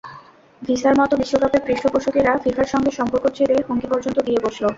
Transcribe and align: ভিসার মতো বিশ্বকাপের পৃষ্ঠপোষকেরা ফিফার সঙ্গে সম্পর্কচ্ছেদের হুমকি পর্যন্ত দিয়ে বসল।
ভিসার 0.61 0.95
মতো 0.99 1.13
বিশ্বকাপের 1.21 1.65
পৃষ্ঠপোষকেরা 1.67 2.31
ফিফার 2.43 2.71
সঙ্গে 2.73 2.91
সম্পর্কচ্ছেদের 2.99 3.65
হুমকি 3.67 3.87
পর্যন্ত 3.91 4.17
দিয়ে 4.27 4.43
বসল। 4.45 4.65